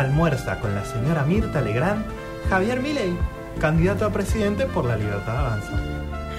[0.00, 2.04] almuerza con la señora Mirta Legrand
[2.48, 3.12] Javier Milei,
[3.60, 5.72] candidato a presidente por la Libertad Avanza.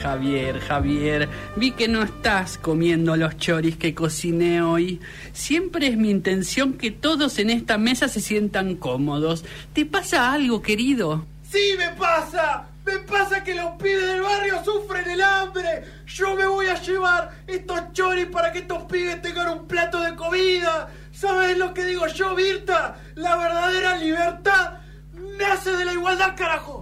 [0.01, 5.01] Javier, Javier, vi que no estás comiendo los choris que cociné hoy.
[5.33, 9.43] Siempre es mi intención que todos en esta mesa se sientan cómodos.
[9.73, 11.25] ¿Te pasa algo, querido?
[11.43, 12.65] ¡Sí me pasa!
[12.85, 15.83] ¡Me pasa que los pibes del barrio sufren el hambre!
[16.07, 20.15] Yo me voy a llevar estos choris para que estos pibes tengan un plato de
[20.15, 20.89] comida.
[21.19, 22.95] ¿Sabes lo que digo yo, Virta?
[23.15, 24.79] La verdadera libertad
[25.37, 26.79] nace de la igualdad, carajo.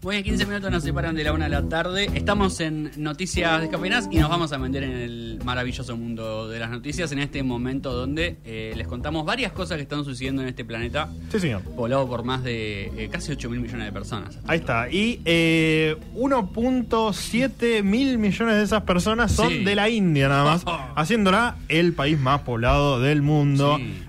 [0.00, 2.08] Bueno, 15 minutos nos separan de la una de la tarde.
[2.14, 6.70] Estamos en Noticias Descafeinadas y nos vamos a meter en el maravilloso mundo de las
[6.70, 10.64] noticias en este momento donde eh, les contamos varias cosas que están sucediendo en este
[10.64, 11.08] planeta.
[11.32, 11.62] Sí, señor.
[11.62, 14.38] Poblado por más de eh, casi 8 mil millones de personas.
[14.46, 14.88] Ahí está.
[14.88, 19.64] Y eh, 1.7 mil millones de esas personas son Sí.
[19.64, 23.78] de la India nada más, haciéndola el país más poblado del mundo.
[23.78, 24.04] Sí.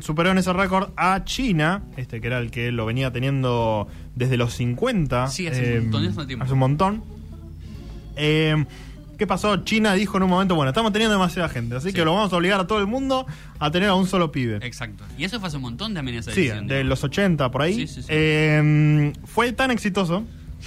[0.00, 4.36] Superó en ese récord a China, este que era el que lo venía teniendo desde
[4.36, 5.28] los 50.
[5.28, 6.44] Sí, hace un montón, hace tiempo.
[6.44, 7.02] Hace un montón.
[8.16, 8.64] Eh,
[9.18, 9.58] ¿Qué pasó?
[9.58, 11.94] China dijo en un momento, bueno, estamos teniendo demasiada gente, así Sí.
[11.94, 13.24] que lo vamos a obligar a todo el mundo
[13.60, 14.56] a tener a un solo pibe.
[14.62, 15.04] Exacto.
[15.16, 16.88] Y eso fue hace un montón también esa Sí, edición, de digamos.
[16.90, 17.74] los 80 por ahí.
[17.74, 18.08] Sí, sí, sí.
[18.10, 20.24] Eh, fue tan exitoso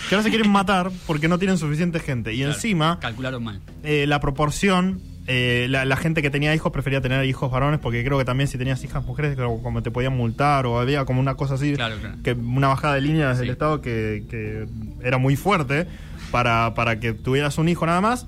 [0.08, 2.34] que ahora se quieren matar porque no tienen suficiente gente.
[2.34, 3.60] Y Claro, encima, Calcularon mal.
[3.84, 8.04] eh, la proporción, eh, la, la gente que tenía hijos prefería tener hijos varones porque
[8.06, 11.20] creo que también si tenías hijas mujeres, como, como te podían multar o había como
[11.20, 12.16] una cosa así, Claro, claro.
[12.24, 13.46] que una bajada de línea desde Sí.
[13.48, 14.68] el Estado que, que
[15.04, 15.88] era muy fuerte
[16.32, 18.28] para, para que tuvieras un hijo nada más.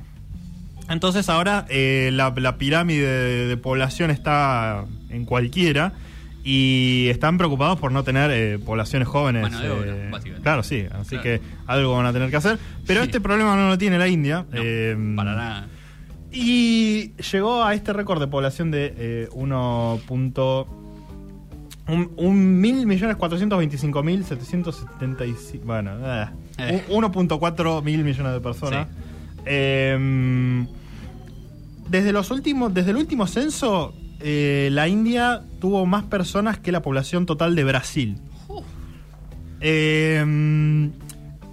[0.89, 5.93] Entonces ahora eh, la, la pirámide de, de población está en cualquiera
[6.43, 9.51] y están preocupados por no tener eh, poblaciones jóvenes.
[9.61, 10.43] De obra, eh, básicamente.
[10.43, 11.23] claro, sí, así Claro.
[11.23, 12.57] que algo van a tener que hacer.
[12.85, 13.07] Pero Sí.
[13.07, 14.45] este problema no lo tiene la India.
[14.49, 15.67] No, eh, para nada.
[16.31, 19.99] Y llegó a este récord de población de eh, 1.
[20.07, 20.67] punto-
[21.89, 26.25] Un, un mil millones cuatrocientos veinticinco mil setecientos setenta y cinco- Bueno, eh,
[26.57, 26.83] Eh.
[26.89, 28.87] un- 1.4 mil millones de personas.
[29.45, 30.65] Eh,
[31.89, 36.81] desde los últimos, desde el último censo, eh, la India tuvo más personas que la
[36.81, 38.17] población total de Brasil.
[38.49, 38.65] Uf.
[39.61, 40.89] Eh,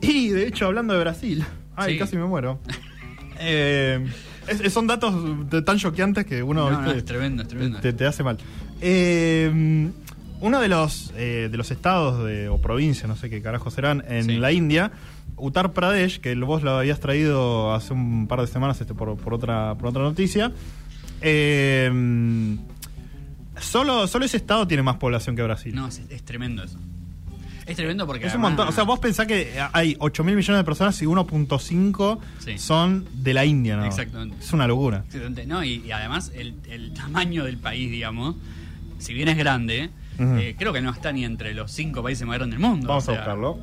[0.03, 1.45] y de hecho, hablando de Brasil,
[1.77, 1.99] ay, Sí.
[2.01, 2.59] casi me muero.
[4.49, 5.15] Es- son datos
[5.65, 7.81] tan choqueantes que uno No, es tremendo, es tremendo.
[7.81, 8.39] te, te hace mal.
[8.81, 9.91] Eh,
[10.41, 14.05] uno de los eh, de los estados de, o provincias, no sé qué carajo serán,
[14.09, 14.37] en Sí.
[14.37, 14.93] la India,
[15.37, 19.35] Uttar Pradesh, que vos lo habías traído hace un par de semanas este, por, por
[19.35, 20.53] otra, por otra noticia.
[21.23, 22.57] eh,
[23.59, 25.75] solo, solo ese estado tiene más población que Brasil.
[25.75, 26.79] No, es, es tremendo eso.
[27.67, 28.27] Es tremendo porque.
[28.27, 28.69] Es un montón.
[28.69, 32.59] O sea, vos pensás que hay 8 mil millones de personas y 1.5 Sí.
[32.59, 33.87] son de la India, ¿no?
[33.87, 34.37] Exactamente.
[34.41, 35.05] Es una locura.
[35.07, 35.47] Exactamente.
[35.47, 38.37] No, y, y además el, el tamaño del país, digamos,
[38.99, 42.37] si bien es grande, eh, creo que no está ni entre los cinco países más
[42.39, 42.89] grandes del mundo.
[42.89, 43.59] Vamos O a buscarlo.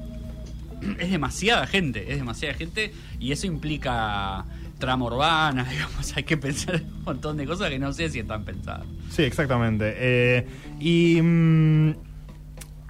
[0.97, 4.44] Es demasiada gente, es demasiada gente y eso implica
[4.79, 8.18] trama urbana, digamos, hay que pensar en un montón de cosas que no sé si
[8.19, 8.88] están pensadas.
[9.12, 9.94] Sí, exactamente.
[9.95, 10.47] Eh,
[10.79, 11.22] y.
[11.22, 11.94] mm,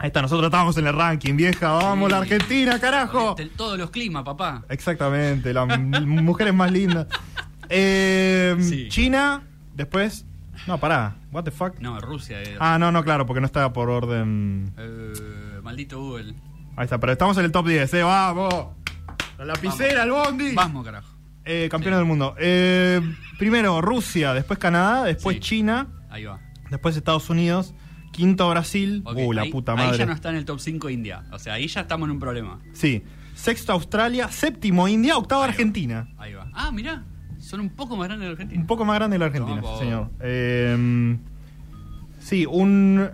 [0.01, 1.72] ahí está, nosotros estábamos en el ranking, vieja.
[1.72, 2.12] Vamos, Sí.
[2.12, 3.35] la Argentina, carajo.
[3.38, 4.63] Este, Todos los climas, papá.
[4.69, 7.07] Exactamente, las mujeres más lindas.
[7.69, 8.88] Eh, Sí.
[8.90, 10.25] China, después.
[10.67, 11.16] No, pará.
[11.31, 11.79] ¿What the fuck?
[11.79, 12.41] No, Rusia.
[12.44, 12.57] eh.
[12.59, 14.73] Ah, no, no, claro, porque no estaba por orden.
[14.78, 16.35] Eh, maldito Google.
[16.75, 18.03] Ahí está, pero estamos en el top 10, ¿eh?
[18.03, 18.53] ¡Vamos!
[19.38, 20.53] La lapicera, el bondi.
[20.53, 21.07] Vamos, carajo.
[21.45, 22.00] Eh, campeones Sí.
[22.01, 22.35] del mundo.
[22.38, 23.01] Eh,
[23.40, 25.40] primero Rusia, después Canadá, después.
[25.40, 26.40] China, Ahí va.
[26.69, 27.73] después Estados Unidos,
[28.11, 29.03] quinto Brasil.
[29.05, 29.97] Uh, la ahí, puta ahí madre.
[29.97, 31.23] ya no está en el top 5 India.
[31.31, 32.59] O sea, ahí ya estamos en un problema.
[32.73, 33.03] Sí.
[33.33, 35.51] Sexto Australia, séptimo India, octavo Ahí va.
[35.51, 36.07] Argentina.
[36.17, 36.49] Ahí va.
[36.53, 37.03] Ah, mirá.
[37.39, 38.61] Son un poco más grandes de Argentina.
[38.61, 40.09] Un poco más grande que la Argentina, sí, señor.
[40.19, 41.17] Eh,
[42.19, 43.09] sí, un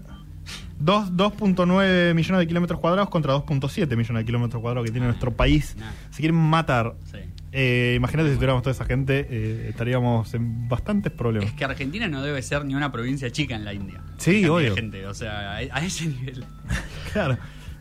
[0.80, 5.10] dos- 2.9 millones de kilómetros cuadrados contra 2.7 millones de kilómetros cuadrados que tiene Ah,
[5.10, 5.76] nuestro país.
[5.80, 5.92] nah.
[6.10, 6.96] Se quieren matar.
[7.12, 7.20] Sí.
[7.60, 11.50] Eh, imagínate si tuviéramos toda esa gente, eh, estaríamos en bastantes problemas.
[11.50, 14.00] Es que Argentina no debe ser ni una provincia chica en la India.
[14.18, 14.76] Sí, obvio.
[14.76, 16.46] gente, o sea, a, a ese nivel.
[17.14, 17.38] Claro.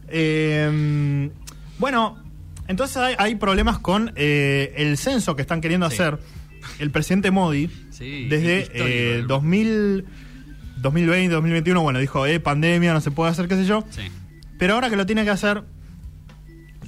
[0.09, 1.31] Eh,
[1.79, 2.17] bueno,
[2.69, 5.97] entonces hay, hay problemas con eh, el censo que están queriendo Sí.
[5.97, 6.19] hacer
[6.79, 10.05] el presidente Modi Sí, desde eh, el- 2000,
[10.79, 11.83] 2020, 2021.
[11.83, 13.85] Bueno, dijo, eh, pandemia, no se puede hacer, qué sé yo.
[13.91, 14.03] Sí.
[14.59, 15.65] Pero ahora que lo tiene que hacer,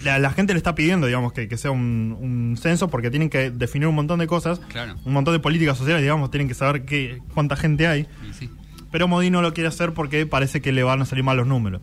[0.04, 3.30] la, la gente le está pidiendo, digamos, que, que sea un, un censo porque tienen
[3.30, 4.94] que definir un montón de cosas, Claro.
[5.04, 8.06] un montón de políticas sociales, digamos, tienen que saber qué, cuánta gente hay.
[8.38, 8.48] Sí.
[8.90, 11.46] Pero Modi no lo quiere hacer porque parece que le van a salir mal los
[11.46, 11.82] números.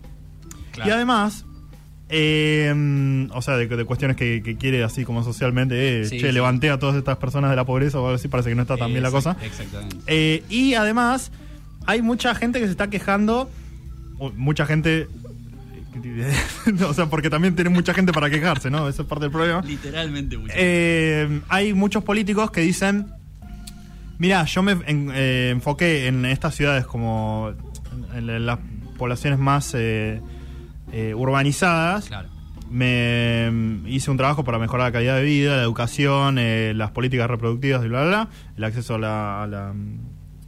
[0.72, 0.90] Claro.
[0.90, 1.46] Y además,
[2.10, 6.28] Eh, o sea, de, de cuestiones que, que quiere así como socialmente, eh, Sí, che,
[6.28, 6.32] sí.
[6.34, 8.78] levanté a todas estas personas de la pobreza o algo así, parece que no está
[8.78, 9.32] tan bien la cosa.
[9.42, 9.98] Exact- Exactamente.
[10.08, 11.32] Eh, y además,
[11.88, 13.50] hay mucha gente que se está quejando,
[14.36, 15.08] mucha gente...
[16.88, 18.88] o sea, porque también tiene mucha gente para quejarse, ¿no?
[18.90, 19.62] Eso es parte del problema.
[19.62, 20.54] Literalmente mucho.
[20.56, 23.08] Eh, hay muchos políticos que dicen,
[24.18, 27.52] mira, yo me en- eh, enfoqué en estas ciudades como
[28.14, 28.60] en, en las
[28.98, 30.22] poblaciones más eh,
[30.92, 32.06] eh, urbanizadas.
[32.08, 32.30] claro.
[32.70, 36.38] Me mm, hice un trabajo para mejorar la calidad de vida, la educación,
[36.78, 39.74] las políticas reproductivas y bla, bla, bla, el acceso a la, a la,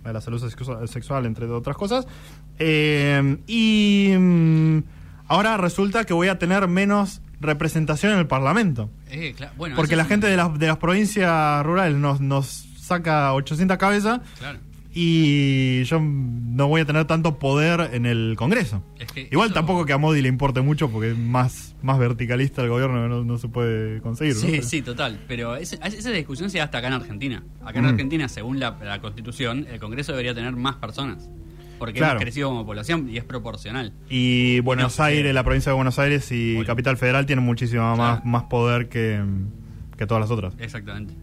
[0.03, 2.07] a la salud sexu- sexual, entre otras cosas.
[2.59, 4.79] Y mm,
[5.27, 8.89] ahora resulta que voy a tener menos representación en el Parlamento.
[9.09, 12.47] Eh, cla- bueno, Porque la gente un- de las, de las provincias rurales nos, nos
[12.79, 14.59] saca 800 cabezas Claro.
[14.93, 18.81] y yo no voy a tener tanto poder en el Congreso.
[18.97, 21.99] Es que Igual eso- tampoco que a Modi le importe mucho porque es más, más
[21.99, 24.33] verticalista el gobierno, no, no se puede conseguir.
[24.35, 24.41] ¿no?
[24.41, 25.19] Sí, Pero- sí, total.
[25.27, 27.43] Pero ese- esa discusión se da hasta acá en Argentina.
[27.63, 27.89] Acá en Mm.
[27.89, 31.29] Argentina, según la, la Constitución, el Congreso debería tener más personas.
[31.79, 32.13] Porque Claro.
[32.13, 33.93] hemos crecido como población y es proporcional.
[34.09, 34.99] Y Buenos.
[34.99, 36.67] Aires, la provincia de Buenos Aires y Bueno.
[36.67, 38.21] Capital Federal tienen muchísimo más, Claro.
[38.25, 39.21] más poder que,
[39.97, 40.53] que todas las otras.
[40.59, 41.13] Exactamente.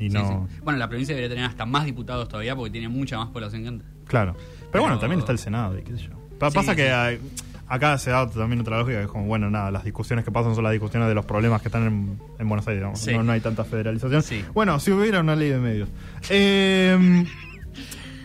[0.00, 0.56] Y Sí, no, sí.
[0.64, 3.68] Bueno, la provincia debería tener hasta más diputados todavía porque tiene mucha más población que
[3.68, 3.86] antes.
[4.06, 4.34] claro.
[4.34, 6.10] Pero, Pero- bueno, también está el Senado y qué sé yo.
[6.30, 7.20] Sí, pasa que hay-
[7.68, 10.54] acá se da también otra lógica, que es como, bueno, nada, las discusiones que pasan
[10.56, 12.84] son las discusiones de los problemas que están en, en Buenos Aires.
[13.12, 14.22] No, no hay tanta federalización.
[14.54, 15.88] Bueno, si hubiera una ley de medios.
[16.30, 17.24] Eh,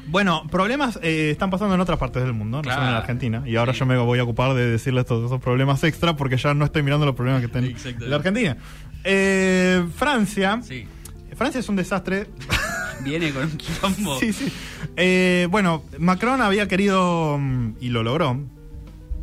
[0.08, 3.44] bueno, problemas eh, están pasando en otras partes del mundo, no solo en Argentina.
[3.46, 3.80] Y ahora Sí.
[3.80, 6.84] yo me voy a ocupar de decirles todos esos problemas extra porque ya no estoy
[6.84, 8.08] mirando los problemas que Exactamente.
[8.08, 8.58] la Argentina.
[9.04, 10.60] Eh, Francia.
[10.64, 10.86] Sí.
[11.36, 12.28] Francia es un desastre.
[13.04, 14.20] Viene con un quilombo.
[14.20, 14.52] sí, sí.
[14.96, 18.42] Eh, bueno, Macron había querido, mm, y lo logró,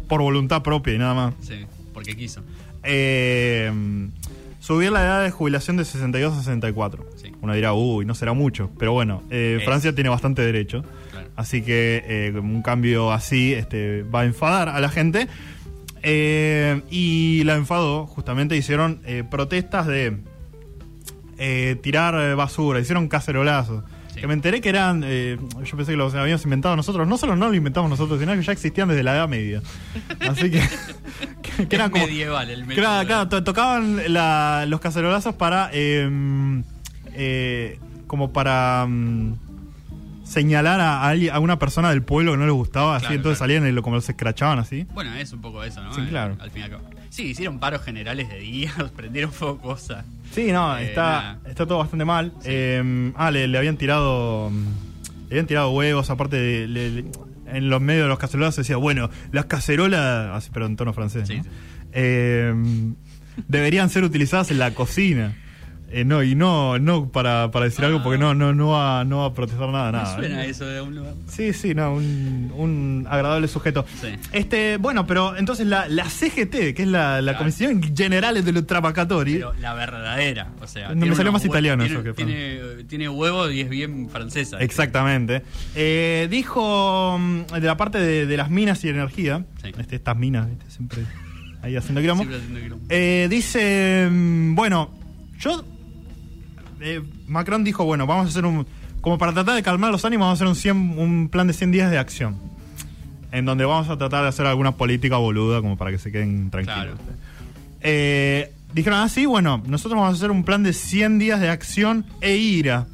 [0.09, 1.65] por voluntad propia y nada más, Sí,
[1.95, 2.43] porque quiso.
[2.83, 3.73] eh,
[4.63, 7.05] subir la edad de jubilación de 62 a 64.
[7.17, 7.33] Sí.
[7.43, 8.71] Uno dirá, uy, no será mucho.
[8.79, 9.61] Pero bueno, eh.
[9.65, 10.85] Francia tiene bastante derecho.
[11.11, 11.29] Claro.
[11.35, 15.27] Así que eh, un cambio así este, va a enfadar a la gente.
[16.05, 20.19] Eh, y la enfadó, justamente hicieron eh, protestas de
[21.83, 23.83] tirar basura, hicieron cacerolazos.
[24.23, 27.35] Que me enteré que eran, eh, yo pensé que los habíamos inventado nosotros, no solo
[27.35, 29.61] no lo inventamos nosotros, sino que ya existían desde la Edad Media.
[30.21, 30.63] Así que,
[31.43, 32.07] que, que eran como...
[32.07, 32.85] medieval el método.
[32.85, 35.71] Claro, claro, to- tocaban la- los cacerolazos para.
[35.73, 36.09] eh,
[37.15, 38.87] eh, como para.
[38.89, 39.35] mm,
[40.33, 43.53] señalar a, alguien- a una persona del pueblo que no les gustaba, así, entonces claro.
[43.55, 44.87] salían y lo, como se escrachaban así.
[44.95, 45.93] Bueno, es un poco eso, ¿no?
[45.95, 46.37] Sí, claro.
[46.41, 46.85] Al fin y al cabo.
[47.11, 50.05] Sí, hicieron paros generales de días, prendieron fuego cosas.
[50.33, 52.33] Sí, no, Eh, está, está todo bastante mal.
[52.45, 54.49] Eh, ah, le, le habían tirado.
[54.51, 54.65] mm,
[55.29, 57.05] Le habían tirado huevos, aparte de- le- le-
[57.47, 60.95] en los medios de los cacerolazos se decía, bueno, las cacerolas, así, pero en tono
[60.95, 61.43] francés, Sí, ¿no?
[61.45, 61.49] sí.
[61.93, 62.55] Eh,
[63.49, 65.35] deberían ser utilizadas en la cocina.
[65.95, 69.19] Eh, no, y no, no para, para decir algo porque no, no, no va, no
[69.19, 70.15] va a protestar nada, Me nada.
[70.17, 71.13] suena eso de un lugar.
[71.29, 73.85] Sí, sí, no, un, un agradable sujeto.
[74.01, 74.09] Sí.
[74.33, 77.39] Este, bueno, pero entonces la, la CGT, que es la, la Claro.
[77.39, 80.95] Comisión General de los Trapacatori, Pero la verdadera, o sea.
[80.95, 84.59] No, me salió más italiano tiene, eso que tiene, tiene huevo y es bien francesa.
[84.61, 85.43] Exactamente.
[85.75, 89.73] Eh, dijo mm, de la parte de, de las minas y energía, Sí.
[89.79, 91.03] este, estas minas, siempre
[91.63, 92.23] ahí haciendo quilombo.
[92.23, 92.87] Siempre haciendo quilombo.
[92.89, 94.91] Eh, dice, mm, bueno,
[95.39, 95.65] yo...
[96.83, 98.67] eh, Macron dijo, bueno, vamos a hacer un...
[99.01, 101.53] Como para tratar de calmar los ánimos, vamos a hacer un, 100 un plan de
[101.55, 102.37] 100 días de acción.
[103.33, 106.51] En donde vamos a tratar de hacer alguna política boluda como para que se queden
[106.51, 106.77] tranquilos.
[106.77, 106.97] Claro.
[107.81, 111.49] Eh, dijeron, ah, sí, bueno, nosotros vamos a hacer un plan de 100 días de
[111.49, 112.87] acción e ira.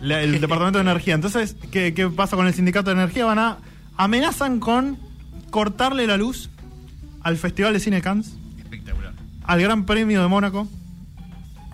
[0.00, 1.14] La- el Departamento de Energía.
[1.14, 3.24] Entonces, ¿qué, qué pasa con el Sindicato de Energía?
[3.26, 3.58] Van a...
[3.96, 4.96] Amenazan con
[5.50, 6.48] cortarle la luz
[7.22, 9.12] al Festival de Cine Cannes, Espectacular.
[9.44, 10.66] al Gran Premio de Mónaco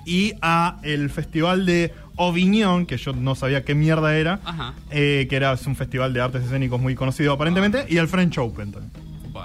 [0.06, 4.72] y a el Festival de Avignon, que yo no sabía qué mierda era, Ajá.
[4.90, 8.38] eh, que era es un festival de artes escénicos muy conocido aparentemente, y al French
[8.38, 8.92] Open también,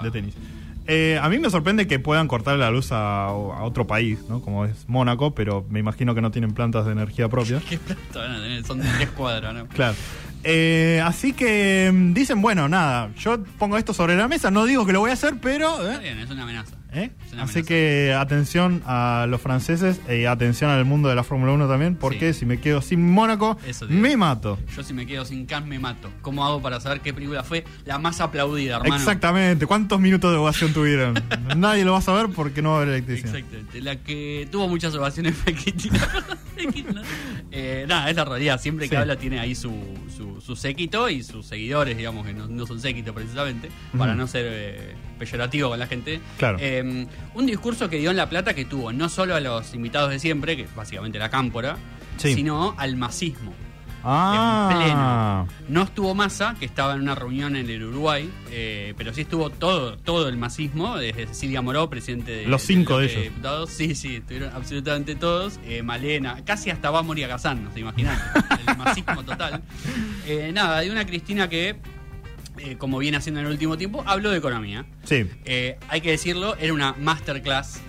[0.02, 0.34] de tenis.
[0.86, 4.40] Eh, a mí me sorprende que puedan cortar la luz a, a otro país, ¿no?
[4.40, 7.60] Como es Mónaco, pero me imagino que no tienen plantas de energía propia.
[7.68, 8.64] ¿Qué tener?
[8.64, 9.66] Son tres cuadras, ¿no?
[9.66, 9.94] Claro.
[10.44, 14.84] Eh, así que mm, dicen, bueno, nada, yo pongo esto sobre la mesa, no digo
[14.84, 15.86] que lo voy a hacer, pero...
[15.86, 15.92] ¿eh?
[15.92, 16.74] Está bien, es una amenaza.
[16.94, 17.10] ¿Eh?
[17.38, 21.96] Así que atención a los franceses y atención al mundo de la Fórmula 1 también,
[21.96, 22.40] porque Sí.
[22.40, 23.56] si me quedo sin Mónaco,
[23.88, 24.58] me mato.
[24.76, 26.10] Yo si me quedo sin Cannes me mato.
[26.20, 28.96] ¿Cómo hago para saber qué película fue la más aplaudida, hermano?
[28.96, 31.14] Exactamente, ¿cuántos minutos de ovación tuvieron?
[31.56, 33.36] Nadie lo va a saber porque no va a haber electricidad.
[33.36, 33.80] Exactamente.
[33.80, 35.54] La que tuvo muchas ovaciones fue
[37.50, 38.60] eh, nada, es la realidad.
[38.60, 39.00] Siempre que Sí.
[39.00, 39.72] habla tiene ahí su,
[40.14, 44.26] su, su séquito y sus seguidores, digamos, que no, no son séquito precisamente, para no
[44.26, 44.94] ser eh,
[45.24, 46.20] peyorativo con la gente.
[46.38, 46.58] Claro.
[46.60, 50.10] Eh, un discurso que dio en La Plata que tuvo no solo a los invitados
[50.10, 51.76] de siempre, que es básicamente la cámpora,
[52.16, 52.34] Sí.
[52.34, 53.52] sino al masismo.
[54.04, 59.20] Ah, No estuvo Massa, que estaba en una reunión en el Uruguay, eh, pero sí
[59.22, 63.22] estuvo todo, todo el masismo, desde Cecilia Moró, presidente de Los cinco de ellos.
[63.22, 63.70] diputados.
[63.70, 65.60] Sí, sí, estuvieron absolutamente todos.
[65.64, 68.18] Eh, Malena, casi hasta va a morir Kazán, no se imaginan.
[68.66, 69.62] el masismo total.
[70.26, 71.76] Eh, nada, de una Cristina que,
[72.58, 74.84] eh, como viene haciendo en el último tiempo, habló de economía.
[75.04, 75.26] sí.
[75.44, 77.80] Eh, hay que decirlo, era una masterclass.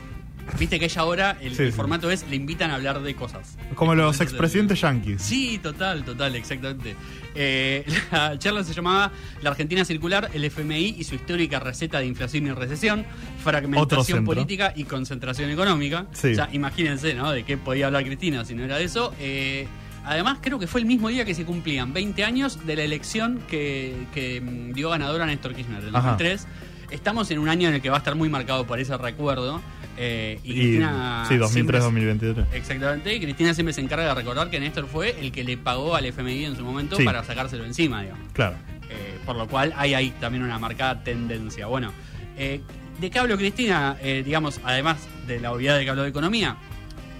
[0.59, 1.75] Viste que ella ahora, el, Sí, el sí.
[1.77, 3.57] formato es, le invitan a hablar de cosas.
[3.75, 5.21] Como los expresidentes yanquis.
[5.21, 6.97] Sí, total, total, exactamente.
[7.33, 9.09] Eh, la charla se llamaba
[9.41, 13.05] La Argentina Circular, el FMI y su histórica receta de inflación y recesión,
[13.41, 16.07] fragmentación política y concentración económica.
[16.11, 16.33] Sí.
[16.33, 17.31] O sea, imagínense, ¿no?
[17.31, 19.13] De qué podía hablar Cristina si no era de eso.
[19.21, 19.65] Eh,
[20.05, 23.39] además, creo que fue el mismo día que se cumplían 20 años de la elección
[23.47, 26.09] que, que, mm, dio ganadora Néstor Kirchner, en Ajá.
[26.11, 26.47] 2003.
[26.91, 29.61] Estamos en un año en el que va a estar muy marcado por ese recuerdo.
[29.97, 32.45] eh, y, Y, Cristina sí, siempre 2003-2023.
[32.53, 35.95] Exactamente, y Cristina siempre se encarga de recordar que Néstor fue el que le pagó
[35.95, 37.03] al FMI en su momento Sí.
[37.03, 38.27] para sacárselo encima, digamos.
[38.33, 38.55] Claro.
[38.89, 41.67] Eh, por lo cual hay ahí también una marcada tendencia.
[41.67, 41.91] Bueno,
[42.37, 42.61] eh,
[42.99, 43.95] ¿de qué habló Cristina?
[44.01, 46.57] Eh, digamos, además de la obviedad de que habló de economía,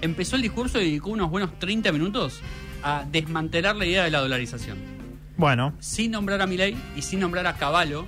[0.00, 2.40] empezó el discurso y dedicó unos buenos 30 minutos
[2.84, 4.78] a desmantelar la idea de la dolarización.
[5.36, 8.04] Bueno, Sin nombrar a Milei y sin nombrar a Caballo,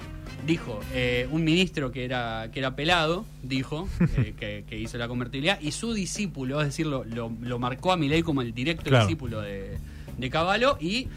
[0.47, 5.09] dijo eh, un ministro que era, que era pelado, dijo, eh, que, que hizo la
[5.09, 8.85] convertibilidad, y su discípulo, es decir, lo, lo- lo marcó a Milei como el directo
[8.85, 9.07] Claro.
[9.07, 9.79] discípulo de,
[10.19, 11.09] de Caballo, y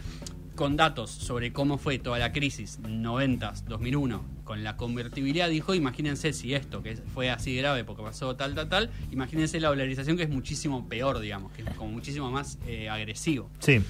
[0.54, 6.32] con datos sobre cómo fue toda la crisis 90s, 2001, con la convertibilidad, dijo, imagínense
[6.32, 10.24] si esto, que fue así grave porque pasó tal, tal, tal, imagínense la dolarización que
[10.24, 13.50] es muchísimo peor, digamos, que es como muchísimo más eh, agresivo.
[13.60, 13.82] sí.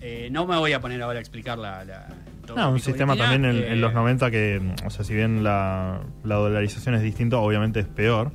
[0.00, 1.84] Eh, no me voy a poner ahora a explicar la...
[1.84, 2.06] la
[2.54, 6.02] No, un sistema también en, eh, en los 90 que, o sea, si bien la,
[6.22, 8.30] la dolarización es distinta, obviamente es peor,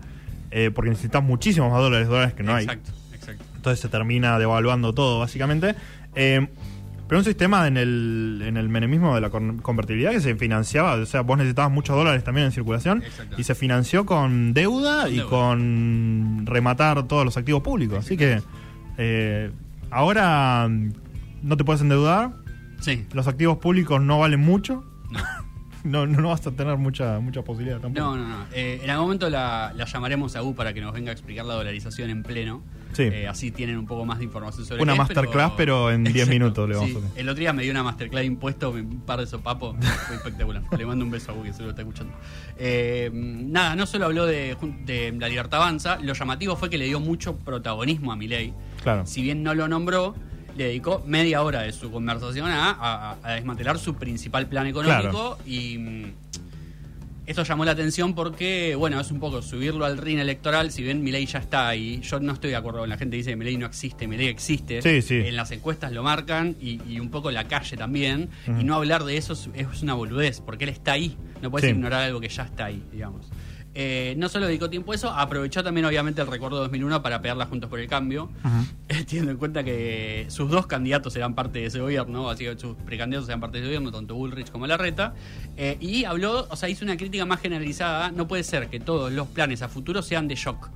[0.51, 2.65] eh, porque necesitas muchísimos más dólares, dólares que no hay.
[2.65, 3.45] Exacto, exacto.
[3.55, 5.75] Entonces se termina devaluando todo, básicamente.
[7.13, 10.95] Pero un sistema en el, en el menemismo de la con- convertibilidad que se financiaba,
[10.95, 13.03] o sea, vos necesitabas muchos dólares también en circulación
[13.37, 15.29] y se financió con deuda Con y deuda.
[15.29, 17.99] con rematar todos los activos públicos.
[17.99, 18.41] Así que
[18.97, 19.51] eh,
[19.91, 20.91] ahora mm,
[21.43, 22.31] no te puedes endeudar,
[22.79, 23.05] Sí.
[23.13, 24.83] los activos públicos no valen mucho,
[25.83, 26.07] No.
[26.07, 28.03] no, no vas a tener mucha, mucha posibilidad tampoco.
[28.03, 28.45] No, no, no.
[28.55, 31.45] Eh, en algún momento la, la llamaremos a U para que nos venga a explicar
[31.45, 32.63] la dolarización en pleno.
[32.93, 33.03] Sí.
[33.03, 36.03] Eh, así tienen un poco más de información sobre Una qué es, masterclass, pero en
[36.03, 36.95] 10 minutos le vamos Sí.
[36.95, 37.19] a hacer.
[37.19, 39.75] El otro día me dio una masterclass de impuestos, un par de sopapos.
[40.07, 40.63] Fue espectacular.
[40.77, 42.13] Le mando un beso a U que se lo está escuchando.
[42.57, 44.55] Eh, nada, no solo habló de,
[45.19, 48.53] la libertad avanza, lo llamativo fue que le dio mucho protagonismo a Milei.
[48.81, 49.05] Claro.
[49.05, 50.13] si bien no lo nombró,
[50.57, 55.37] le dedicó media hora de su conversación a, a- a desmantelar su principal plan económico
[55.47, 56.03] y mm,
[57.25, 61.03] esto llamó la atención porque, bueno, es un poco subirlo al ring electoral, si bien
[61.03, 63.35] Milei ya está ahí, yo no estoy de acuerdo con la gente que dice que
[63.37, 65.15] Milei no existe, Milei existe, Sí, sí.
[65.25, 69.03] en las encuestas lo marcan y, y un poco la calle también, y no hablar
[69.05, 71.75] de eso es, es una boludez, porque él está ahí, no puedes Sí.
[71.75, 73.27] ignorar algo que ya está ahí, digamos.
[73.75, 77.21] Eh, no solo dedicó tiempo a eso, aprovechó también obviamente el recuerdo de 2001 para
[77.23, 78.65] pegarla juntos por el cambio, Ujú.
[79.07, 82.75] teniendo en cuenta que sus dos candidatos eran parte de ese gobierno, así que sus
[82.77, 85.15] precandidatos eran parte de ese gobierno, tanto Bullrich como Larreta,
[85.57, 89.11] eh, y habló, o sea, hizo una crítica más generalizada, no puede ser que todos
[89.11, 90.69] los planes a futuro sean de shock.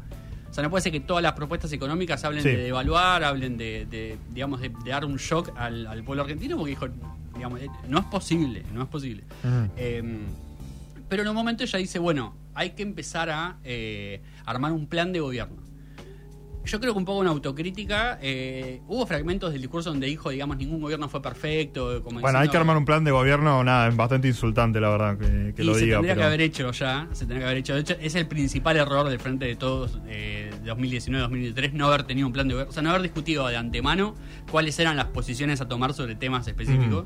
[0.50, 2.50] O sea, no puede ser que todas las propuestas económicas hablen Sí.
[2.50, 6.58] de devaluar, hablen de, de, digamos, de, de dar un shock al, al pueblo argentino,
[6.58, 6.88] porque dijo,
[7.36, 9.24] digamos, eh, no es posible, no es posible.
[9.76, 10.02] Eh,
[11.10, 15.12] pero en un momento ella dice, bueno, hay que empezar a eh, armar un plan
[15.14, 15.66] de gobierno.
[16.66, 18.20] Yo creo que un poco una autocrítica.
[18.22, 22.04] eh, hubo fragmentos del discurso donde dijo, digamos, ningún gobierno fue perfecto.
[22.04, 25.18] Como Bueno, hay que armar un plan de gobierno, nada, es bastante insultante, la verdad,
[25.18, 25.96] que, que y lo se diga.
[25.96, 27.74] tendría pero- que haber hecho ya, se tendría que haber hecho.
[27.74, 32.04] De hecho, es el principal error del frente de todos eh, de 2019-2023, no haber
[32.04, 34.16] tenido un plan de gobierno, o sea, no haber discutido de antemano
[34.52, 37.06] cuáles eran las posiciones a tomar sobre temas específicos.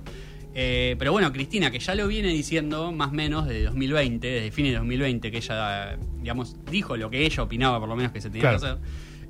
[0.54, 4.52] Eh, pero bueno, Cristina, que ya lo viene diciendo más o menos desde 2020, desde
[4.52, 8.20] fines de 2020, que ella, digamos, dijo lo que ella opinaba, por lo menos que
[8.22, 8.60] se tenía Claro.
[8.60, 8.78] que hacer,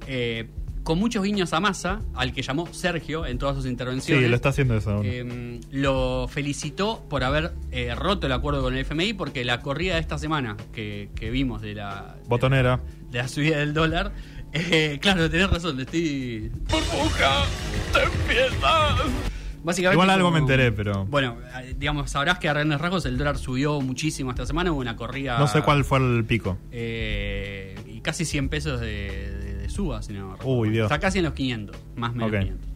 [0.08, 0.50] eh,
[0.84, 4.28] con muchos guiños a Massa, al que llamó Sergio en todas sus Sí, intervenciones.
[4.32, 5.00] lo está haciendo eso.
[5.04, 9.94] Eh, lo felicitó por haber eh, roto el acuerdo con el FMI porque la corrida
[9.94, 12.82] de esta semana que, que vimos de la, Botonera.
[13.12, 14.12] de la subida del dólar,
[14.54, 16.50] eh, claro, tenés razón, le estoy...
[16.68, 17.46] ¡Burbuja!
[17.94, 19.31] ¡Te empieza!
[19.64, 21.38] Básicamente Igual algo como- me enteré, pero- Bueno,
[21.78, 25.38] digamos, sabrás que a grandes rasgos el dólar subió muchísimo esta semana, hubo una corrida...
[25.38, 26.58] No sé cuál fue el pico.
[26.72, 30.70] eh, y casi 100 pesos de, de- de suba, si no Uy.
[30.72, 30.86] Dios.
[30.86, 32.40] Está casi en los 500, más o menos Ok.
[32.40, 32.71] 500.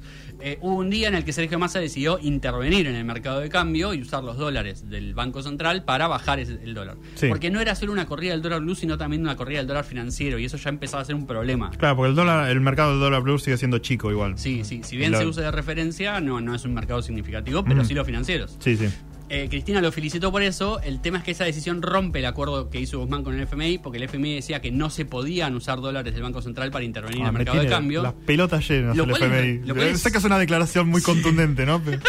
[0.48, 3.50] Eh, hubo un día en el que Sergio Massa decidió intervenir en el mercado de
[3.50, 6.98] cambio y usar los dólares del Banco Central para bajar ese- el dólar.
[7.16, 7.30] Sí.
[7.30, 9.86] Porque no era solo una corrida del dólar blue, sino también una corrida del dólar
[9.86, 11.72] financiero y eso ya empezaba a ser un problema.
[11.72, 14.38] Claro, porque el dólar, el mercado del dólar blue sigue siendo chico igual.
[14.38, 17.84] Sí, sí, si bien se usa de referencia, no, no es un mercado significativo, pero
[17.84, 18.56] sí los financieros.
[18.60, 18.86] Sí, sí.
[19.28, 20.80] Eh, Cristina lo felicitó por eso.
[20.82, 23.80] El tema es que esa decisión rompe el acuerdo que hizo Guzmán con el FMI,
[23.80, 27.22] porque el FMI decía que no se podían usar dólares del Banco Central para intervenir
[27.22, 28.04] en Ah, el me mercado de cambio.
[28.04, 29.68] Las pelotas llenas el es- FMI.
[29.68, 31.82] lo cual es- Sé que es una declaración muy contundente, ¿no?
[31.84, 32.00] Pero-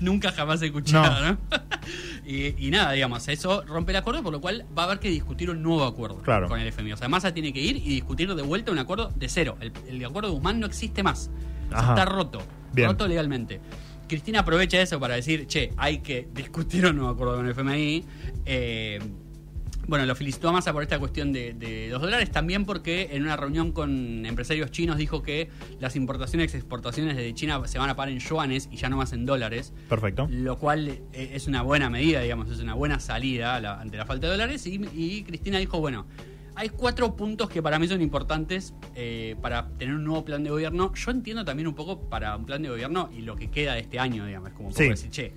[0.00, 1.38] Nunca jamás he escuchado, ¿no?
[2.26, 5.10] y, y nada, digamos, eso rompe el acuerdo, por lo cual va a haber que
[5.10, 6.48] discutir un nuevo acuerdo Claro.
[6.48, 6.92] con el FMI.
[6.92, 9.56] O sea, Massa tiene que ir y discutir de vuelta un acuerdo de cero.
[9.60, 11.30] El, el acuerdo de Guzmán no existe más.
[11.66, 11.88] O sea, Ajá.
[11.94, 12.42] está roto.
[12.72, 12.88] Bien.
[12.88, 13.60] Roto legalmente.
[14.12, 18.04] Cristina aprovecha eso para decir, che, hay que discutir un nuevo acuerdo con el FMI.
[18.44, 18.98] Eh,
[19.88, 23.22] bueno, lo felicitó a Massa por esta cuestión de, de los dólares, también porque en
[23.22, 25.48] una reunión con empresarios chinos dijo que
[25.80, 28.96] las importaciones y exportaciones desde China se van a pagar en yuanes y ya no
[28.98, 30.28] más en dólares Perfecto.
[30.30, 34.04] lo cual eh, es una buena medida, digamos, es una buena salida la- ante la
[34.06, 34.66] falta de dólares.
[34.66, 36.06] Y, y Cristina dijo, bueno,
[36.54, 40.50] hay cuatro puntos que para mí son importantes eh, para tener un nuevo plan de
[40.50, 40.92] gobierno.
[40.94, 43.80] Yo entiendo también un poco para un plan de gobierno y lo que queda de
[43.80, 44.88] este año, digamos, es como un poco Sí.
[44.90, 45.32] decir, che,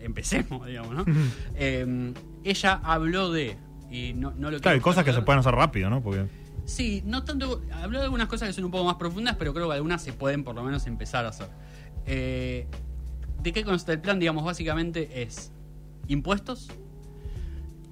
[0.00, 1.04] empecemos, digamos, ¿no?
[1.54, 2.12] Eh,
[2.44, 3.56] ella habló de...
[3.90, 6.00] Y no, no lo Claro, hay cosas que se pueden hacer rápido, ¿no?
[6.00, 6.24] Porque.
[6.64, 7.60] Sí, no tanto.
[7.72, 10.12] Habló de algunas cosas que son un poco más profundas, pero creo que algunas se
[10.12, 11.48] pueden por lo menos empezar a hacer.
[12.06, 12.68] Eh,
[13.42, 14.20] ¿De qué consta el plan?
[14.20, 15.50] Digamos, básicamente es
[16.06, 16.68] impuestos.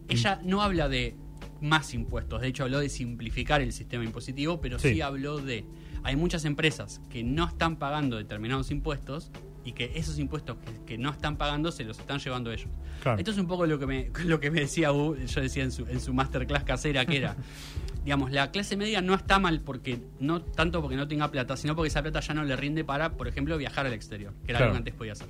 [0.08, 1.16] Ella no habla de
[1.60, 5.00] más impuestos, de hecho habló de simplificar el sistema impositivo, pero sí, Sí.
[5.00, 5.64] habló de...
[6.04, 9.30] Hay muchas empresas que no están pagando determinados impuestos
[9.64, 12.68] y que esos impuestos que, que no están pagando se los están llevando ellos.
[13.02, 13.18] Claro.
[13.18, 15.72] Esto es un poco lo que me, lo que me decía U, yo decía en
[15.72, 17.36] su, en su masterclass casera, que era,
[18.04, 21.74] digamos, la clase media no está mal porque no tanto porque no tenga plata, sino
[21.74, 24.58] porque esa plata ya no le rinde para, por ejemplo, viajar al exterior, que era
[24.58, 24.66] Claro.
[24.66, 25.28] lo que antes podía hacer.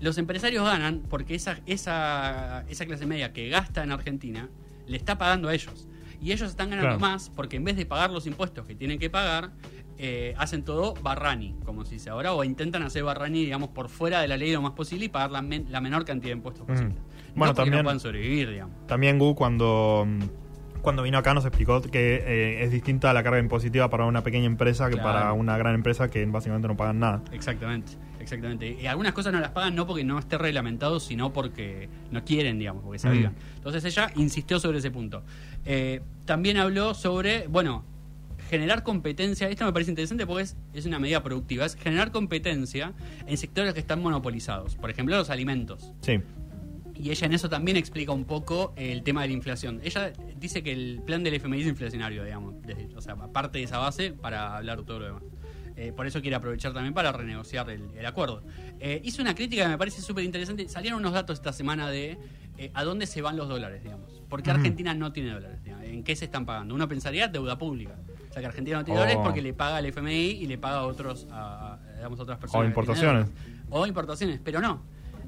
[0.00, 4.48] Los empresarios ganan porque esa, esa, esa clase media que gasta en Argentina
[4.86, 5.88] le está pagando a ellos.
[6.20, 7.00] Y ellos están ganando Claro.
[7.00, 9.50] más porque en vez de pagar los impuestos que tienen que pagar,
[9.98, 14.20] eh, hacen todo barrani, como se dice ahora, o intentan hacer barrani, digamos, por fuera
[14.20, 16.66] de la ley lo más posible y pagar la, men- la menor cantidad de impuestos
[16.66, 16.94] posible.
[17.34, 18.86] Bueno, no también- no puedan sobrevivir, digamos.
[18.86, 20.06] También Gu cuando,
[20.84, 24.46] cuando vino acá nos explicó que eh, es distinta la carga impositiva para una pequeña
[24.46, 25.08] empresa que Claro.
[25.08, 27.22] para una gran empresa que básicamente no pagan nada.
[27.32, 28.78] Exactamente, exactamente.
[28.80, 32.58] Y algunas cosas no las pagan no porque no esté reglamentado, sino porque no quieren,
[32.58, 33.32] digamos, porque se Mm.
[33.56, 35.24] Entonces ella insistió sobre ese punto.
[35.64, 37.82] Eh, también habló sobre, bueno,
[38.50, 39.48] generar competencia.
[39.48, 41.64] Esto me parece interesante porque es, es una medida productiva.
[41.64, 42.92] Es generar competencia
[43.26, 44.76] en sectores que están monopolizados.
[44.76, 45.92] Por ejemplo, los alimentos.
[46.02, 46.20] Sí.
[46.96, 49.80] Y ella en eso también explica un poco el tema de la inflación.
[49.82, 50.12] Ella
[50.44, 52.54] dice que el plan del FMI es inflacionario, digamos.
[52.62, 55.22] desde- o sea, aparte de esa base, para hablar todo lo demás.
[55.76, 58.42] Eh, por eso quiere aprovechar también para renegociar el, el acuerdo.
[58.78, 60.68] Eh, hizo una crítica que me parece súper interesante.
[60.68, 62.16] Salieron unos datos esta semana de
[62.58, 64.22] eh, a dónde se van los dólares, digamos.
[64.28, 64.58] Porque Ujú.
[64.60, 65.58] Argentina no tiene dólares.
[65.64, 65.84] digamos.
[65.86, 66.74] ¿En qué se están pagando?
[66.76, 67.96] Uno pensaría deuda pública.
[68.30, 70.58] O sea, que Argentina no tiene O- dólares porque le paga al FMI y le
[70.58, 72.60] paga a otros, a, a- digamos, a otras personas.
[72.62, 73.28] tienen importaciones.
[73.70, 74.82] O importaciones, pero no.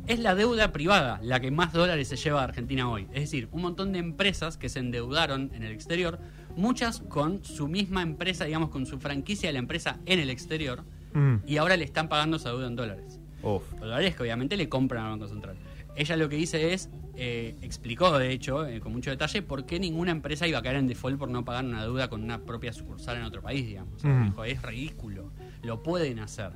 [0.06, 3.08] Es la deuda privada la que más dólares se lleva a Argentina hoy.
[3.12, 6.20] Es decir, un montón de empresas que se endeudaron en el exterior,
[6.56, 10.84] muchas con su misma empresa, digamos, con su franquicia de la empresa en el exterior,
[11.12, 11.36] Mm.
[11.46, 13.18] y ahora le están pagando esa deuda en dólares.
[13.42, 13.62] Uf.
[13.80, 15.56] Dólares que obviamente le compran al Banco Central.
[15.96, 19.80] Ella lo que dice es, eh, explicó de hecho, eh, con mucho detalle, por qué
[19.80, 22.72] ninguna empresa iba a caer en default por no pagar una deuda con una propia
[22.74, 23.94] sucursal en otro país, digamos.
[23.94, 26.50] O sea, dijo, es ridículo, lo pueden hacer.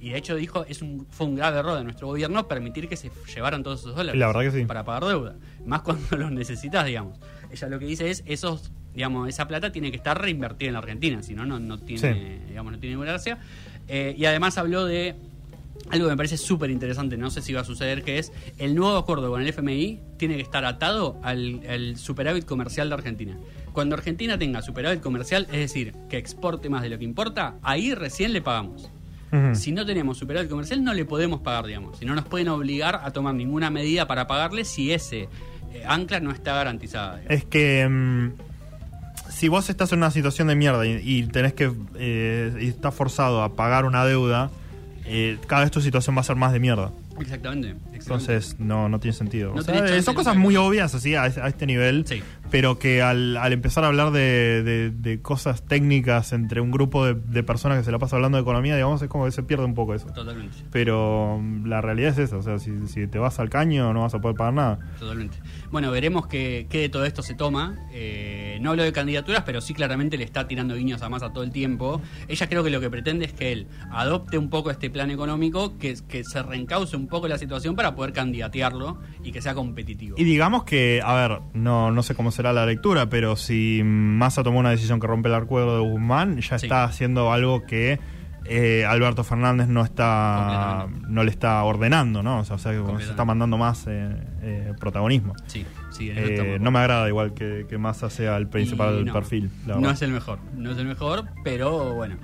[0.00, 2.96] Y de hecho dijo, es un, fue un grave error de nuestro gobierno permitir que
[2.96, 4.18] se llevaran todos esos dólares.
[4.18, 4.64] La verdad que sí.
[4.64, 5.36] Para pagar deuda.
[5.64, 7.18] Más cuando los necesitas, digamos.
[7.50, 10.80] Ella lo que dice es, esos, digamos, esa plata tiene que estar reinvertida en la
[10.80, 13.38] Argentina, si no, no, no tiene, digamos, no tiene ninguna gracia.
[13.88, 15.14] Eh, y además habló de
[15.90, 18.74] algo que me parece súper interesante, no sé si va a suceder, que es el
[18.74, 23.38] nuevo acuerdo con el FMI tiene que estar atado al, al superávit comercial de Argentina.
[23.72, 27.94] Cuando Argentina tenga superávit comercial, es decir, que exporte más de lo que importa, ahí
[27.94, 28.90] recién le pagamos.
[29.54, 31.98] Si no tenemos superávit comercial, no le podemos pagar, digamos.
[31.98, 35.28] Si no nos pueden obligar a tomar ninguna medida para pagarle si ese
[35.74, 37.16] eh, ancla no está garantizada.
[37.18, 37.30] digamos.
[37.36, 38.32] Es que mm,
[39.30, 42.94] si vos estás en una situación de mierda y, y tenés que eh, y estás
[42.94, 44.50] forzado a pagar una deuda,
[45.04, 46.92] eh, cada vez tu situación va a ser más de mierda.
[47.18, 47.68] Exactamente.
[47.70, 47.98] exactamente.
[47.98, 49.54] Entonces no, no tiene sentido.
[49.54, 52.04] No O sea, tenés chance son cosas muy obvias así a, a este nivel.
[52.06, 52.22] Sí.
[52.50, 57.04] Pero que al, al empezar a hablar de, de- de cosas técnicas entre un grupo
[57.04, 59.42] de, de personas que se la pasa hablando de economía, digamos, es como que se
[59.42, 60.06] pierde un poco eso.
[60.08, 60.56] Totalmente.
[60.70, 64.02] Pero mm, la realidad es esa, o sea, si, si te vas al caño no
[64.02, 64.78] vas a poder pagar nada.
[64.98, 65.38] Totalmente.
[65.70, 67.76] Bueno, veremos qué, qué de todo esto se toma.
[67.92, 71.44] Eh, no hablo de candidaturas, pero sí claramente le está tirando guiños a Massa todo
[71.44, 72.00] el tiempo.
[72.28, 75.76] Ella creo que lo que pretende es que él adopte un poco este plan económico,
[75.78, 80.16] que, que se reencauce un poco la situación para poder candidatearlo y que sea competitivo.
[80.18, 84.42] Y digamos que, a ver, no, no sé cómo será la lectura, pero si Massa
[84.42, 86.66] tomó una decisión que rompe el acuerdo de Guzmán, ya Sí.
[86.66, 87.98] está haciendo algo que
[88.48, 92.38] eh, Alberto Fernández no está no le está ordenando, ¿no?
[92.38, 94.08] O sea, o sea, que se está mandando más eh,
[94.42, 95.34] eh, protagonismo.
[95.46, 99.12] Sí, sí, Eh, no me agrada igual que, que Massa sea el principal Y no,
[99.12, 99.50] perfil.
[99.66, 102.16] la No es el mejor, no es el mejor, pero bueno,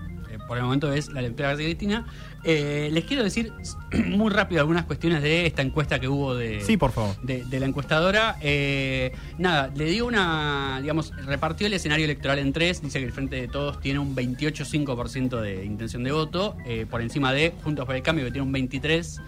[0.47, 2.07] por el momento es la lectura de Cristina.
[2.45, 3.53] Eh, les quiero decir
[4.07, 7.15] muy rápido algunas cuestiones de esta encuesta que hubo de, Sí, por favor.
[7.23, 8.37] de, de la encuestadora.
[8.41, 12.83] Eh, nada, le dio una, digamos, repartió el escenario electoral en tres.
[12.83, 17.01] Dice que el Frente de Todos tiene un 28,5% de intención de voto, eh, por
[17.01, 19.21] encima de Juntos por el Cambio, que tiene un 23%,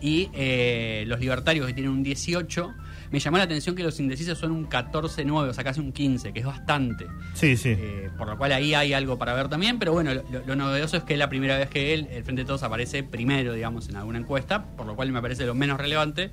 [0.00, 2.72] y eh, los libertarios, que tienen un 18%.
[3.10, 6.32] Me llamó la atención que los indecisos son un 14,9%, o sea, casi un 15%,
[6.32, 7.06] que es bastante.
[7.34, 7.70] Sí, sí.
[7.70, 10.96] Eh, por lo cual ahí hay algo para ver también, pero bueno, lo, lo novedoso
[10.96, 13.88] es que es la primera vez que él, el Frente de Todos, aparece primero, digamos,
[13.88, 16.30] en alguna encuesta, por lo cual me parece lo menos relevante.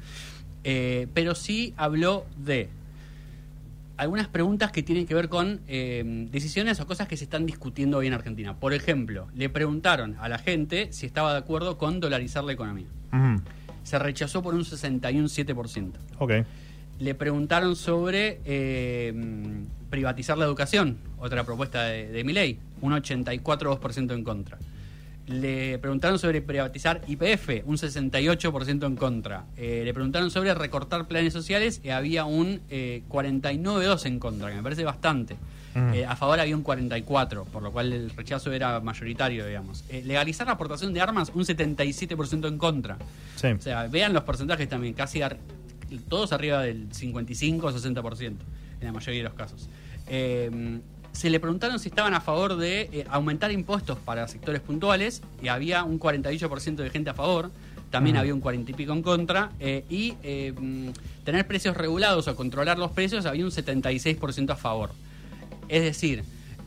[0.64, 2.70] Eh, pero sí habló de
[3.96, 7.98] algunas preguntas que tienen que ver con eh, decisiones o cosas que se están discutiendo
[7.98, 8.60] hoy en Argentina.
[8.60, 12.88] Por ejemplo, le preguntaron a la gente si estaba de acuerdo con dolarizar la economía.
[13.84, 15.92] Se rechazó por un 61,7%.
[16.20, 16.34] Ok.
[17.00, 19.14] Le preguntaron sobre eh,
[19.90, 24.58] privatizar la educación, otra propuesta de, de Milei, un 84,2% en contra.
[25.28, 29.44] Le preguntaron sobre privatizar IPF, un 68% en contra.
[29.58, 34.56] Eh, le preguntaron sobre recortar planes sociales y había un eh, 49,2% en contra, que
[34.56, 35.36] me parece bastante.
[35.76, 35.94] Mm.
[35.94, 39.84] Eh, a favor había un 44%, por lo cual el rechazo era mayoritario, digamos.
[39.92, 42.98] Legalizar la aportación de armas, un 77% en contra.
[43.36, 43.48] Sí.
[43.48, 45.22] O sea, vean los porcentajes también, casi
[46.10, 48.36] todos arriba del 55 o 60% en
[48.82, 49.70] la mayoría de los casos.
[50.08, 50.80] Eh,
[51.12, 55.48] se le preguntaron si estaban a favor de eh, aumentar impuestos para sectores puntuales y
[55.48, 57.50] había un 48% de gente a favor.
[57.90, 59.52] También había un 40 y pico en contra.
[59.60, 60.12] eh, y
[61.24, 64.92] tener precios regulados o controlar los precios había un 76% a favor.
[65.70, 66.24] Es decir,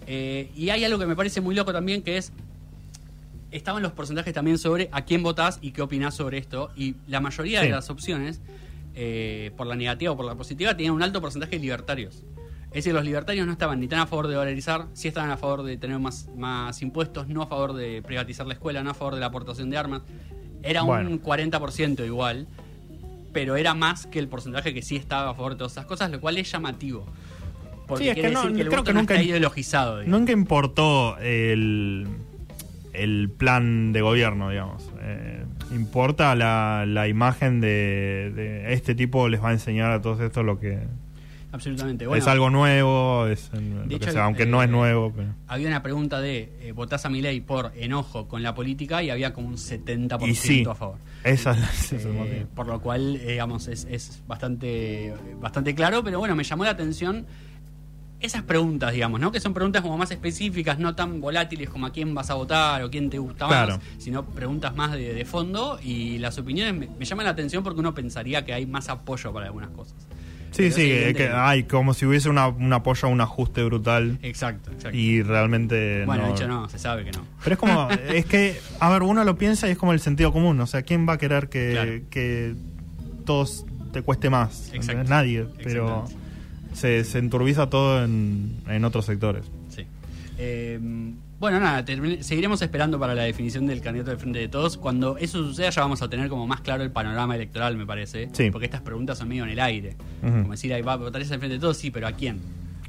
[0.09, 2.33] y hay algo que me parece muy loco también que es
[3.53, 6.71] estaban los porcentajes también sobre a quién votás y qué opinás sobre esto.
[6.77, 7.67] Y la mayoría Sí.
[7.67, 8.41] de las opciones,
[8.95, 12.25] eh, por la negativa o por la positiva, tenían un alto porcentaje de libertarios.
[12.69, 15.37] Es decir, los libertarios no estaban ni tan a favor de dolarizar, sí estaban a
[15.37, 18.95] favor de tener más, más impuestos, no a favor de privatizar la escuela, no a
[18.95, 20.03] favor de la aportación de armas.
[20.63, 21.11] Era Bueno.
[21.11, 22.47] un 40% igual,
[23.33, 26.11] pero era más que el porcentaje que sí estaba a favor de todas esas cosas,
[26.11, 27.07] lo cual es llamativo.
[27.89, 29.25] Porque Sí, es quiere que no- decir que el creo voto que no nunca- está
[29.27, 29.99] ideologizado.
[30.01, 30.21] digamos.
[30.21, 32.07] Nunca importó el,
[32.93, 34.91] el plan de gobierno, digamos.
[35.03, 40.21] Eh, importa la, la imagen de, de este tipo les va a enseñar a todos
[40.21, 40.79] esto lo que
[41.53, 42.07] Absolutamente.
[42.07, 45.13] Bueno, es algo nuevo, es lo que hecho, sea, aunque eh, no es nuevo.
[45.13, 49.03] pero- había una pregunta de eh, votás a mi ley por enojo con la política
[49.03, 50.99] y había como un 70% Y sí, a favor.
[51.25, 56.45] esa es Eh, por lo cual, digamos, es, es bastante, bastante claro, pero bueno, me
[56.45, 57.27] llamó la atención
[58.21, 59.33] esas preguntas, digamos, ¿no?
[59.33, 62.83] Que son preguntas como más específicas, no tan volátiles como a quién vas a votar
[62.83, 63.77] o quién te gusta Claro.
[63.79, 67.63] más, sino preguntas más de, de fondo y las opiniones me, me llaman la atención
[67.65, 69.95] porque uno pensaría que hay más apoyo para algunas cosas.
[70.53, 73.63] Sí, Pero sí, que que- hay como si hubiese una, un apoyo a un ajuste
[73.63, 74.97] brutal Exacto, exacto.
[74.99, 76.29] y realmente bueno, no.
[76.29, 77.25] de hecho no, se sabe que no.
[77.45, 80.33] Pero es como, es que, a ver, uno lo piensa y es como el sentido
[80.33, 80.59] común.
[80.61, 81.93] O sea, ¿quién va a querer que, Claro.
[82.11, 82.55] que
[83.25, 84.71] todos te cueste más?
[84.75, 85.05] Exacto.
[85.09, 85.47] Nadie.
[85.63, 86.30] Pero Exactamente.
[86.73, 89.45] Se, se enturbiza todo en, en otros sectores.
[89.69, 89.85] Sí.
[90.39, 90.79] Eh,
[91.39, 91.85] bueno, nada,
[92.21, 94.77] seguiremos esperando para la definición del candidato del Frente de Todos.
[94.77, 98.29] Cuando eso suceda ya vamos a tener como más claro el panorama electoral, me parece.
[98.33, 98.51] Sí.
[98.51, 99.97] Porque estas preguntas son medio en el aire.
[100.21, 101.79] Como decir, ahí va, ¿votarías al Frente de Todos?
[101.79, 102.41] Sí, pero ¿a quién?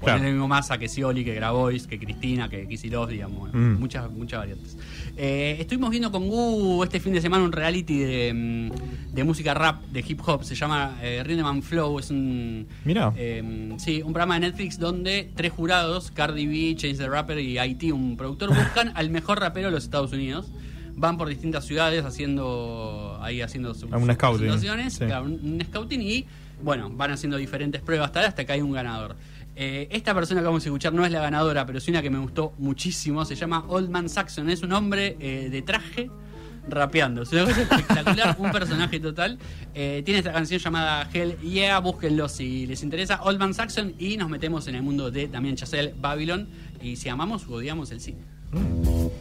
[0.02, 0.18] Claro.
[0.18, 3.54] Poner el mismo masa que Scioli, que Grabois, que Cristina, que Kicillof, digamos.
[3.54, 3.76] Mm.
[3.80, 4.78] Muchas, muchas variantes.
[5.16, 9.54] Eh, estuvimos viendo con Gu este fin de semana un reality de, mm, de música
[9.54, 10.44] rap, de hip hop.
[10.44, 12.00] Se llama eh, and Flow.
[12.00, 12.68] Es un...
[12.86, 17.60] Eh, sí, un programa de Netflix donde tres jurados, Cardi B, Chase the Rapper y
[17.60, 20.48] IT, un productor, buscan al mejor rapero de los Estados Unidos.
[20.96, 25.06] Van por distintas ciudades haciendo ahí haciendo sus, Un sus scouting, presentaciones, sí.
[25.06, 26.26] claro, un, un scouting y
[26.62, 29.16] bueno, van haciendo diferentes pruebas tal hasta que hay un ganador.
[29.56, 32.10] Eh, esta persona que vamos a escuchar no es la ganadora, pero sí una que
[32.10, 33.26] me gustó muchísimo.
[33.26, 34.50] Se llama Old Man Saxon.
[34.50, 36.10] Es un hombre eh, de traje
[36.68, 37.24] rapeando.
[37.24, 39.38] Es una cosa espectacular, un personaje total.
[39.74, 43.22] Eh, tiene esta canción llamada Hell Yeah, búsquenlo si les interesa.
[43.24, 46.48] Old Man Saxon y nos metemos en el mundo de Damien Chazelle, Babylon.
[46.82, 48.22] Y si amamos o odiamos el cine.